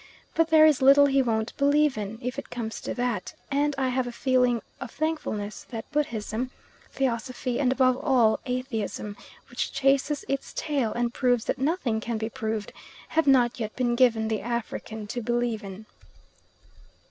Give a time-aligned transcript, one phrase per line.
[0.33, 3.89] But there is little he won't believe in, if it comes to that; and I
[3.89, 6.49] have a feeling of thankfulness that Buddhism,
[6.89, 9.15] Theosophy, and above all Atheism,
[9.51, 12.73] which chases its tail and proves that nothing can be proved,
[13.09, 15.85] have not yet been given the African to believe in.